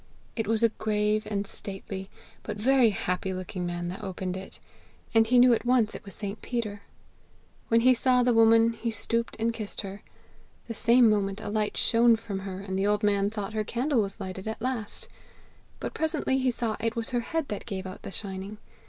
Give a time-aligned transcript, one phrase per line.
[0.35, 2.09] It was a grave and stately,
[2.41, 4.59] but very happy looking man that opened it,
[5.13, 6.41] and he knew at once it was St.
[6.41, 6.81] Peter.
[7.67, 10.01] When he saw the woman, he stooped and kissed her.
[10.67, 14.01] The same moment a light shone from her, and the old man thought her candle
[14.01, 15.07] was lighted at last;
[15.79, 18.57] but presently he saw it was her head that gave out the shining.